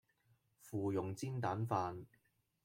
[0.59, 2.05] 芙蓉煎蛋飯